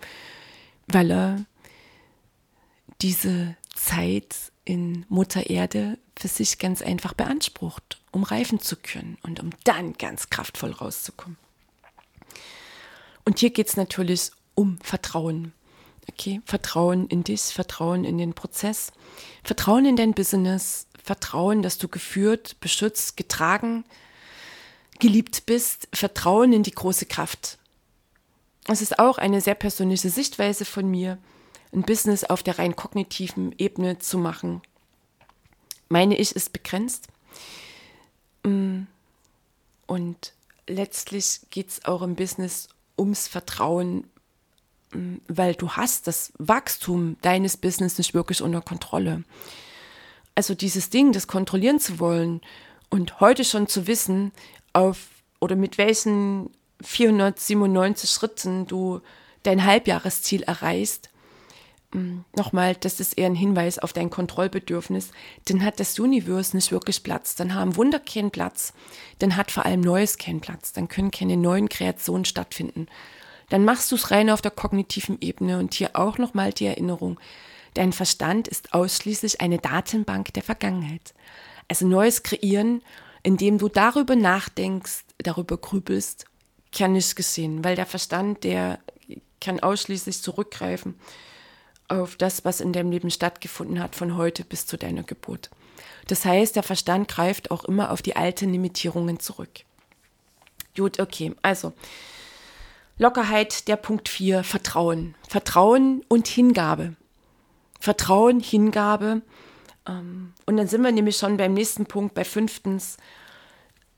[0.88, 1.46] weil er
[3.02, 9.40] diese Zeit in Mutter Erde für sich ganz einfach beansprucht, um reifen zu können und
[9.40, 11.38] um dann ganz kraftvoll rauszukommen.
[13.26, 15.54] Und hier geht es natürlich um Vertrauen.
[16.10, 18.92] Okay, Vertrauen in dich, Vertrauen in den Prozess,
[19.44, 23.84] Vertrauen in dein Business, Vertrauen, dass du geführt, beschützt, getragen,
[25.00, 27.58] geliebt bist, Vertrauen in die große Kraft.
[28.68, 31.18] Es ist auch eine sehr persönliche Sichtweise von mir,
[31.72, 34.62] ein Business auf der rein kognitiven Ebene zu machen.
[35.90, 37.08] Meine ich ist begrenzt.
[38.44, 38.84] Mm.
[39.88, 40.34] Und
[40.68, 44.10] letztlich geht es auch im Business ums Vertrauen,
[44.94, 49.24] mm, weil du hast das Wachstum deines Business nicht wirklich unter Kontrolle.
[50.34, 52.42] Also dieses Ding, das kontrollieren zu wollen
[52.90, 54.32] und heute schon zu wissen,
[54.74, 55.08] auf
[55.40, 56.50] oder mit welchen
[56.86, 59.02] 497 Schritten du
[59.44, 61.10] dein Halbjahresziel erreichst,
[61.96, 65.12] Mm, nochmal, das ist eher ein Hinweis auf dein Kontrollbedürfnis,
[65.46, 68.74] dann hat das Universum nicht wirklich Platz, dann haben Wunder keinen Platz,
[69.20, 72.88] dann hat vor allem Neues keinen Platz, dann können keine neuen Kreationen stattfinden.
[73.50, 77.18] Dann machst du es rein auf der kognitiven Ebene und hier auch nochmal die Erinnerung.
[77.76, 81.14] Dein Verstand ist ausschließlich eine Datenbank der Vergangenheit.
[81.70, 82.82] Also Neues kreieren,
[83.24, 86.26] indem du darüber nachdenkst, darüber grübelst,
[86.76, 88.80] kann nicht gesehen, weil der Verstand, der
[89.42, 90.96] kann ausschließlich zurückgreifen
[91.88, 95.50] auf das, was in deinem Leben stattgefunden hat, von heute bis zu deiner Geburt.
[96.08, 99.50] Das heißt, der Verstand greift auch immer auf die alten Limitierungen zurück.
[100.76, 101.74] Gut, okay, also
[102.98, 105.16] Lockerheit, der Punkt 4, Vertrauen.
[105.28, 106.96] Vertrauen und Hingabe.
[107.80, 109.22] Vertrauen, Hingabe.
[109.88, 112.98] Ähm, und dann sind wir nämlich schon beim nächsten Punkt, bei fünftens.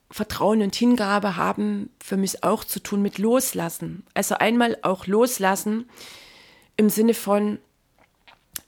[0.09, 4.05] Vertrauen und Hingabe haben für mich auch zu tun mit Loslassen.
[4.13, 5.89] Also einmal auch loslassen
[6.77, 7.59] im Sinne von,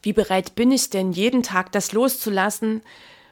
[0.02, 2.82] wie bereit bin ich denn, jeden Tag das loszulassen,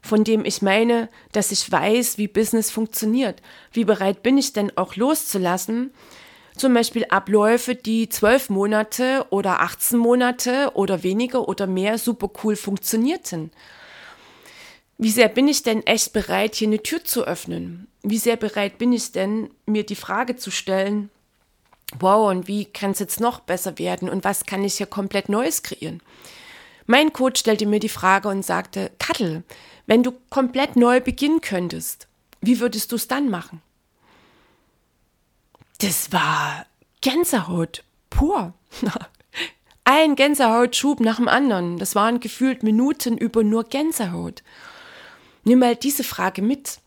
[0.02, 3.42] von dem ich meine, dass ich weiß, wie Business funktioniert?
[3.72, 5.92] Wie bereit bin ich denn auch loszulassen?
[6.56, 12.56] Zum Beispiel Abläufe, die zwölf Monate oder 18 Monate oder weniger oder mehr super cool
[12.56, 13.50] funktionierten.
[14.98, 17.86] Wie sehr bin ich denn echt bereit, hier eine Tür zu öffnen?
[18.02, 21.10] Wie sehr bereit bin ich denn, mir die Frage zu stellen,
[22.00, 25.28] wow, und wie kann es jetzt noch besser werden und was kann ich hier komplett
[25.28, 26.02] Neues kreieren?
[26.86, 29.44] Mein Coach stellte mir die Frage und sagte, Kattel,
[29.86, 32.08] wenn du komplett neu beginnen könntest,
[32.40, 33.62] wie würdest du es dann machen?
[35.80, 36.66] Das war
[37.02, 38.52] Gänsehaut pur.
[39.84, 41.78] Ein Gänsehautschub nach dem anderen.
[41.78, 44.42] Das waren gefühlt Minuten über nur Gänsehaut.
[45.44, 46.80] Nimm mal diese Frage mit.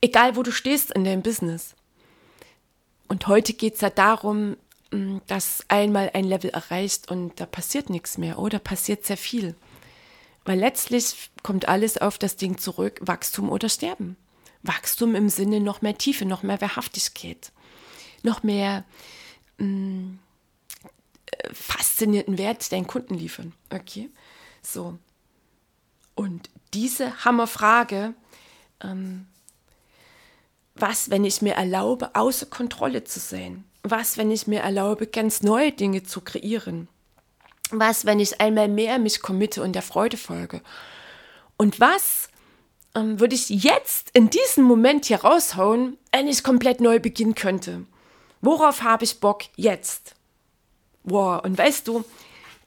[0.00, 1.74] Egal, wo du stehst in deinem Business.
[3.08, 4.56] Und heute geht es ja darum,
[4.90, 9.54] mm, dass einmal ein Level erreicht und da passiert nichts mehr oder passiert sehr viel.
[10.44, 14.16] Weil letztlich kommt alles auf das Ding zurück, Wachstum oder Sterben.
[14.62, 17.52] Wachstum im Sinne noch mehr Tiefe, noch mehr Wahrhaftigkeit,
[18.22, 18.84] noch mehr
[19.58, 20.18] mh, mm,
[21.26, 23.52] äh, faszinierten Wert deinen Kunden liefern.
[23.70, 24.10] Okay,
[24.62, 24.98] so.
[26.14, 28.14] Und diese Hammerfrage,
[28.82, 29.26] ähm,
[30.74, 33.64] was, wenn ich mir erlaube, außer Kontrolle zu sein?
[33.82, 36.88] Was, wenn ich mir erlaube, ganz neue Dinge zu kreieren?
[37.70, 40.62] Was, wenn ich einmal mehr mich committe und der Freude folge?
[41.56, 42.28] Und was
[42.94, 47.86] ähm, würde ich jetzt in diesem Moment hier raushauen, wenn ich komplett neu beginnen könnte?
[48.40, 50.14] Worauf habe ich Bock jetzt?
[51.04, 52.04] Wow, und weißt du,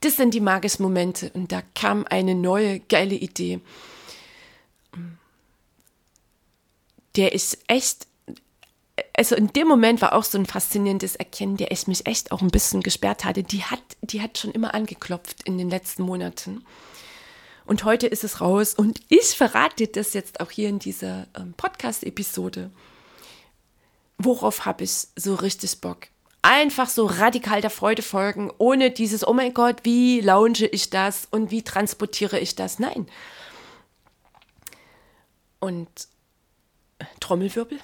[0.00, 3.60] das sind die magischen Momente und da kam eine neue geile Idee,
[7.16, 8.06] der ist echt
[9.16, 12.40] also in dem Moment war auch so ein faszinierendes Erkennen, der ich mich echt auch
[12.40, 13.42] ein bisschen gesperrt hatte.
[13.42, 16.64] Die hat, die hat schon immer angeklopft in den letzten Monaten.
[17.66, 21.26] Und heute ist es raus und ich verrate dir das jetzt auch hier in dieser
[21.36, 22.70] ähm, Podcast-Episode.
[24.16, 26.08] Worauf habe ich so richtig Bock?
[26.42, 31.26] Einfach so radikal der Freude folgen, ohne dieses, oh mein Gott, wie launche ich das
[31.30, 32.78] und wie transportiere ich das?
[32.78, 33.06] Nein.
[35.58, 35.88] Und
[37.20, 37.78] Trommelwirbel.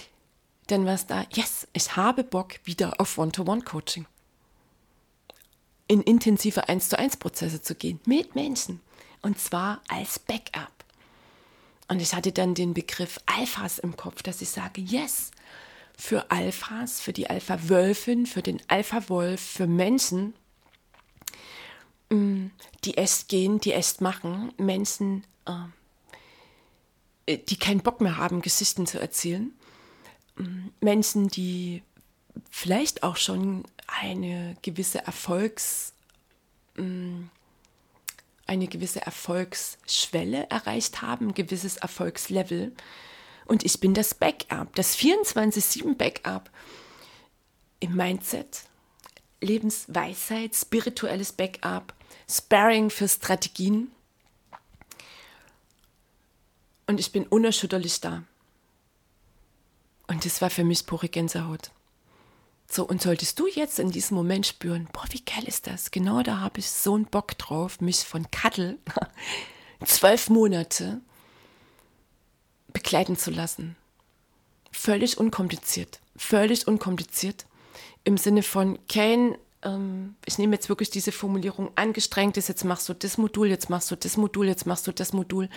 [0.66, 4.06] Dann war es da, yes, ich habe Bock wieder auf One-to-One-Coaching.
[5.88, 8.80] In intensive 1 zu 1 Prozesse zu gehen mit Menschen.
[9.22, 10.72] Und zwar als Backup.
[11.88, 15.30] Und ich hatte dann den Begriff Alphas im Kopf, dass ich sage, yes,
[15.96, 20.34] für Alphas, für die Alpha-Wölfin, für den Alpha-Wolf, für Menschen,
[22.10, 22.48] mm,
[22.84, 25.72] die echt gehen, die echt machen, Menschen, ähm,
[27.24, 29.52] äh, die keinen Bock mehr haben, Geschichten zu erzählen.
[30.36, 31.82] Mm, Menschen, die
[32.50, 35.94] vielleicht auch schon eine gewisse Erfolgs,
[36.76, 37.24] mm,
[38.46, 42.72] eine gewisse Erfolgsschwelle erreicht haben, ein gewisses Erfolgslevel.
[43.46, 46.50] Und ich bin das Backup, das 24-7 Backup
[47.80, 48.62] im Mindset,
[49.40, 51.94] Lebensweisheit, spirituelles Backup,
[52.28, 53.92] Sparring für Strategien,
[56.86, 58.22] und ich bin unerschütterlich da.
[60.06, 61.72] Und das war für mich pure Gänsehaut.
[62.68, 65.90] So, und solltest du jetzt in diesem Moment spüren, boah, wie geil ist das?
[65.90, 68.78] Genau da habe ich so einen Bock drauf, mich von Kattel
[69.84, 71.00] zwölf Monate
[72.76, 73.74] begleiten zu lassen.
[74.70, 75.98] Völlig unkompliziert.
[76.14, 77.46] Völlig unkompliziert.
[78.04, 82.92] Im Sinne von kein, ähm, ich nehme jetzt wirklich diese Formulierung angestrengtes, jetzt machst du
[82.92, 85.48] das Modul, jetzt machst du das Modul, jetzt machst du das Modul,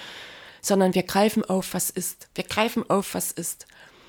[0.62, 2.30] sondern wir greifen auf, was ist.
[2.36, 3.68] Wir greifen auf, was ist.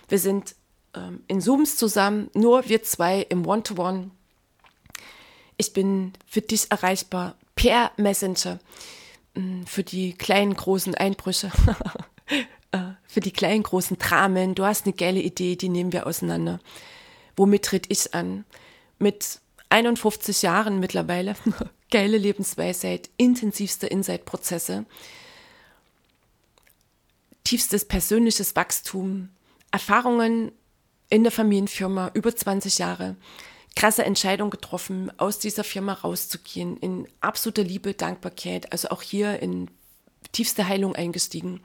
[0.08, 0.54] Wir sind
[0.94, 3.98] ähm, in Zooms zusammen, nur wir zwei im One-to-One.
[3.98, 4.10] -One.
[5.56, 8.60] Ich bin für dich erreichbar per Messenger,
[9.34, 11.50] mm, für die kleinen, großen Einbrüche,
[13.06, 14.54] für die kleinen, großen Dramen.
[14.54, 16.60] Du hast eine geile Idee, die nehmen wir auseinander.
[17.36, 18.44] Womit tritt ich an?
[18.98, 21.34] Mit 51 Jahren mittlerweile,
[21.90, 24.86] geile Lebensweisheit, intensivste Insight-Prozesse
[27.50, 29.28] tiefstes persönliches Wachstum,
[29.72, 30.52] Erfahrungen
[31.08, 33.16] in der Familienfirma, über 20 Jahre,
[33.74, 39.68] krasse Entscheidung getroffen, aus dieser Firma rauszugehen, in absoluter Liebe, Dankbarkeit, also auch hier in
[40.30, 41.60] tiefste Heilung eingestiegen.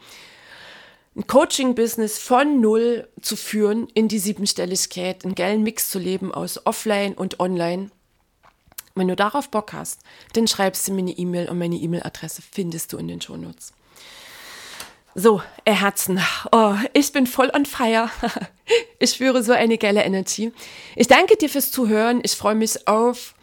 [1.15, 6.65] Ein Coaching-Business von null zu führen in die Siebenstelligkeit, einen geilen Mix zu leben aus
[6.65, 7.89] Offline und Online.
[8.95, 10.01] Wenn du darauf Bock hast,
[10.33, 13.71] dann schreibst du mir eine E-Mail und meine E-Mail-Adresse findest du in den Shownotes.
[15.13, 16.19] So, ihr Herzen,
[16.51, 18.09] oh, ich bin voll on fire.
[18.97, 20.51] Ich spüre so eine geile Energie.
[20.95, 22.21] Ich danke dir fürs Zuhören.
[22.23, 23.35] Ich freue mich auf,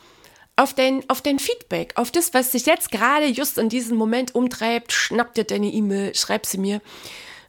[0.56, 4.34] auf, dein, auf dein Feedback, auf das, was sich jetzt gerade just in diesem Moment
[4.34, 4.90] umtreibt.
[4.90, 6.80] Schnapp dir deine E-Mail, schreib sie mir.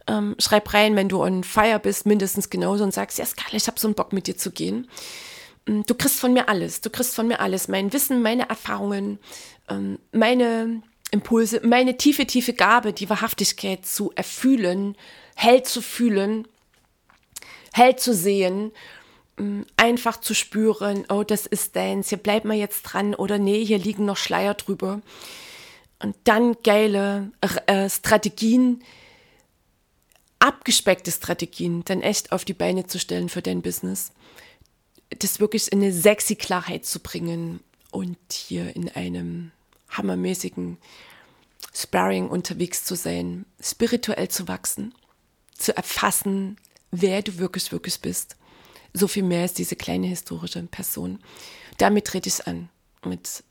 [0.08, 3.68] Ähm, schreib rein, wenn du on fire bist, mindestens genauso und sagst, ja, Scarlett, ich
[3.68, 4.88] habe so einen Bock mit dir zu gehen.
[5.66, 6.82] Mm, du kriegst von mir alles.
[6.82, 7.68] Du kriegst von mir alles.
[7.68, 9.20] Mein Wissen, meine Erfahrungen,
[9.70, 10.82] ähm, meine
[11.12, 14.98] Impulse, meine tiefe, tiefe Gabe, die Wahrhaftigkeit zu erfühlen,
[15.36, 16.48] hell zu fühlen,
[17.72, 18.72] hell zu sehen,
[19.38, 23.64] mm, einfach zu spüren, oh, das ist deins, hier bleibt mal jetzt dran oder nee,
[23.64, 25.02] hier liegen noch Schleier drüber.
[26.00, 27.32] Und dann geile
[27.68, 28.84] äh, Strategien,
[30.44, 34.12] abgespeckte Strategien, dann echt auf die Beine zu stellen für dein Business.
[35.20, 39.52] Das wirklich in eine sexy Klarheit zu bringen und hier in einem
[39.90, 40.78] hammermäßigen
[41.74, 44.94] Sparring unterwegs zu sein, spirituell zu wachsen,
[45.58, 46.58] zu erfassen,
[46.92, 48.36] wer du wirklich, wirklich bist,
[48.92, 51.20] so viel mehr als diese kleine historische Person.
[51.78, 52.70] Damit trete ich an,
[53.06, 53.44] mit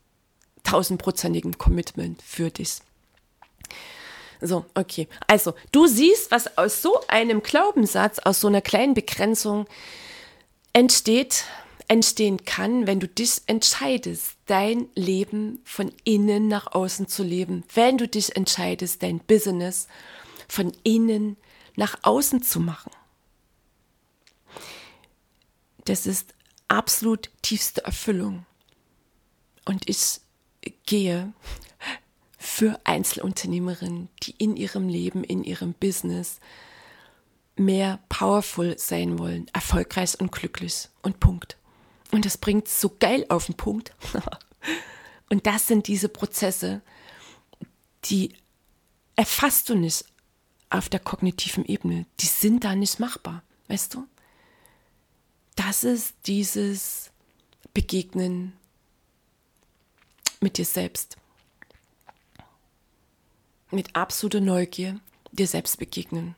[0.63, 2.77] tausendprozentigem Commitment für dich.
[4.43, 5.07] So, okay.
[5.27, 9.67] Also, du siehst, was aus so einem Glaubenssatz, aus so einer kleinen Begrenzung
[10.73, 11.45] entsteht,
[11.87, 17.63] entstehen kann, wenn du dich entscheidest, dein Leben von innen nach außen zu leben.
[17.73, 19.87] Wenn du dich entscheidest, dein Business
[20.49, 21.37] von innen
[21.75, 22.91] nach außen zu machen.
[25.85, 26.33] Das ist
[26.67, 28.45] absolut tiefste Erfüllung.
[29.65, 30.19] Und ich
[30.85, 31.31] gehe
[32.53, 36.39] für Einzelunternehmerinnen, die in ihrem Leben, in ihrem Business
[37.55, 41.57] mehr powerful sein wollen, erfolgreich und glücklich und Punkt.
[42.11, 43.95] Und das bringt so geil auf den Punkt.
[45.29, 46.81] und das sind diese Prozesse,
[48.05, 48.33] die
[49.15, 50.05] erfasst du nicht
[50.69, 52.05] auf der kognitiven Ebene.
[52.19, 54.07] Die sind da nicht machbar, weißt du?
[55.55, 57.09] Das ist dieses
[57.73, 58.53] Begegnen
[60.39, 61.17] mit dir selbst.
[63.73, 64.99] Mit absoluter Neugier
[65.31, 66.35] dir selbst begegnen.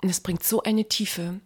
[0.00, 1.40] Und es bringt so eine Tiefe.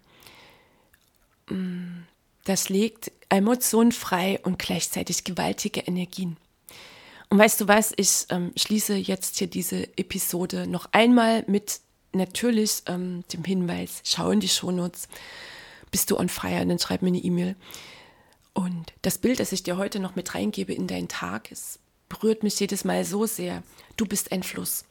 [1.49, 2.03] Mm,
[2.45, 6.37] das legt Emotionen frei und gleichzeitig gewaltige Energien.
[7.31, 11.81] Und weißt du was, ich ähm, schließe jetzt hier diese Episode noch einmal mit
[12.13, 15.09] natürlich ähm, dem Hinweis, schau in die Shownotes,
[15.91, 17.57] bist du on fire, dann schreib mir eine E-Mail.
[18.53, 21.79] Und das Bild, das ich dir heute noch mit reingebe in deinen Tag, es
[22.13, 23.63] berührt mich jedes Mal so sehr.
[23.97, 24.85] Du bist ein Fluss.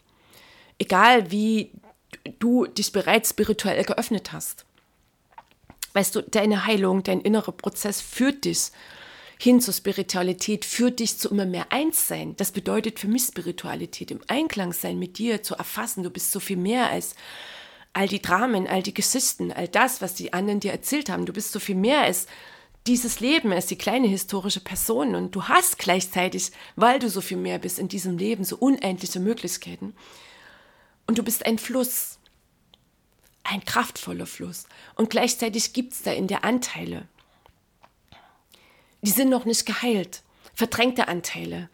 [0.80, 1.72] Egal wie
[2.40, 4.66] du dich bereits spirituell geöffnet hast.
[5.94, 8.72] Weißt du, deine Heilung, dein innerer Prozess führt dich
[9.38, 12.36] hin zur Spiritualität, führt dich zu immer mehr Einssein.
[12.38, 16.04] Das bedeutet für mich Spiritualität, im Einklang sein mit dir, zu erfassen.
[16.04, 17.16] Du bist so viel mehr als
[17.94, 21.26] all die Dramen, all die Geschichten, all das, was die anderen dir erzählt haben.
[21.26, 22.28] Du bist so viel mehr als
[22.88, 25.16] dieses Leben, als die kleine historische Person.
[25.16, 29.20] Und du hast gleichzeitig, weil du so viel mehr bist in diesem Leben, so unendliche
[29.20, 29.94] Möglichkeiten.
[31.08, 32.20] Und du bist ein Fluss,
[33.44, 34.66] ein kraftvoller Fluss.
[34.96, 37.08] Und gleichzeitig gibt es da in der Anteile,
[39.02, 40.22] die sind noch nicht geheilt.
[40.54, 41.70] Verdrängte Anteile.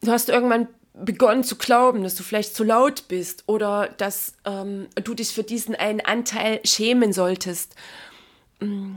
[0.00, 4.88] Du hast irgendwann begonnen zu glauben, dass du vielleicht zu laut bist oder dass ähm,
[4.94, 7.74] du dich für diesen einen Anteil schämen solltest.
[8.60, 8.96] Mm,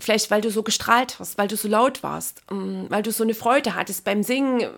[0.00, 3.24] vielleicht, weil du so gestrahlt hast, weil du so laut warst, mm, weil du so
[3.24, 4.68] eine Freude hattest beim Singen,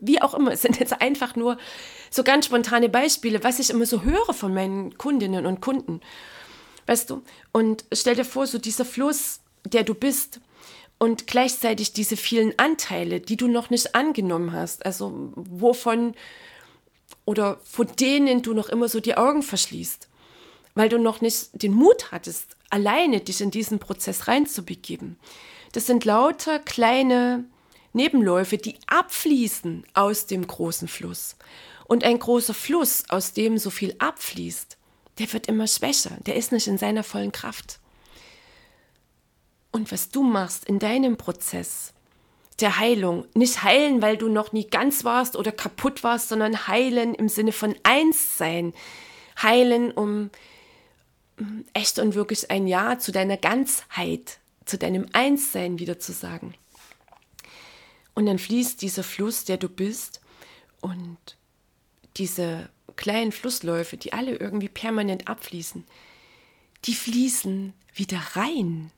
[0.00, 0.52] wie auch immer.
[0.52, 1.58] Es sind jetzt einfach nur
[2.10, 6.00] so ganz spontane Beispiele, was ich immer so höre von meinen Kundinnen und Kunden.
[6.86, 7.22] Weißt du?
[7.52, 10.40] Und stell dir vor, so dieser Fluss, der du bist,
[11.02, 16.14] und gleichzeitig diese vielen Anteile, die du noch nicht angenommen hast, also wovon
[17.24, 20.08] oder von denen du noch immer so die Augen verschließt,
[20.74, 25.16] weil du noch nicht den Mut hattest, alleine dich in diesen Prozess reinzubegeben.
[25.72, 27.44] Das sind lauter kleine
[27.92, 31.36] Nebenläufe, die abfließen aus dem großen Fluss.
[31.86, 34.78] Und ein großer Fluss, aus dem so viel abfließt,
[35.18, 37.80] der wird immer schwächer, der ist nicht in seiner vollen Kraft
[39.72, 41.92] und was du machst in deinem Prozess
[42.60, 43.26] der Heilung.
[43.34, 47.52] Nicht heilen, weil du noch nie ganz warst oder kaputt warst, sondern heilen im Sinne
[47.52, 48.74] von eins sein.
[49.40, 50.30] Heilen, um
[51.72, 56.54] echt und wirklich ein Ja zu deiner Ganzheit, zu deinem Einssein wieder zu sagen.
[58.14, 60.20] Und dann fließt dieser Fluss, der du bist,
[60.80, 61.18] und
[62.16, 65.84] diese kleinen Flussläufe, die alle irgendwie permanent abfließen,
[66.86, 68.90] die fließen wieder rein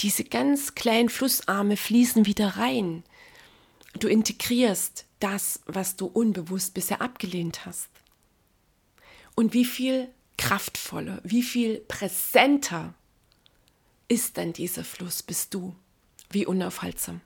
[0.00, 3.02] diese ganz kleinen Flussarme fließen wieder rein.
[3.98, 7.88] Du integrierst das, was du unbewusst bisher abgelehnt hast.
[9.34, 10.08] Und wie viel
[10.46, 12.94] kraftvoller, wie viel präsenter
[14.06, 15.74] ist dann dieser Fluss, bist du?
[16.30, 17.20] Wie unaufhaltsam.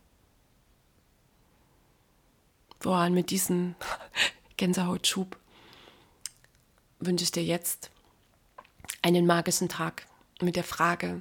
[2.78, 3.74] Boah, mit diesem
[4.56, 5.38] Gänsehautschub
[6.98, 7.90] wünsche ich dir jetzt
[9.02, 10.06] einen magischen Tag
[10.40, 11.20] mit der Frage,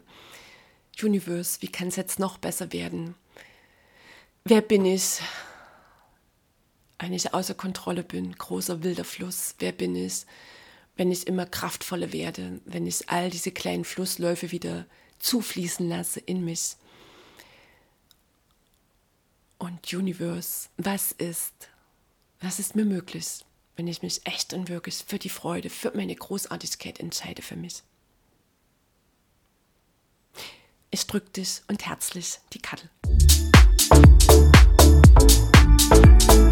[1.02, 3.16] Universe, wie kann es jetzt noch besser werden?
[4.46, 5.20] Wer bin ich?
[6.98, 10.26] Wenn ich außer Kontrolle bin, großer wilder Fluss, wer bin ich?
[11.00, 14.86] wenn ich immer kraftvoller werde, wenn ich all diese kleinen Flussläufe wieder
[15.20, 16.76] zufließen lasse in mich.
[19.60, 21.70] Und Universe, was ist,
[22.42, 23.46] was ist mir möglich,
[23.78, 27.82] wenn ich mich echt und wirklich für die Freude, für meine Großartigkeit entscheide für mich?
[30.92, 32.90] Ich drücke dich und herzlich die Kattel.
[35.90, 36.49] Musik